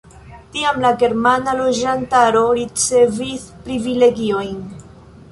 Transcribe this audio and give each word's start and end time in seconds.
Tiam 0.53 0.77
la 0.83 0.89
germana 1.01 1.51
loĝantaro 1.59 2.41
ricevis 2.59 3.43
privilegiojn. 3.67 4.57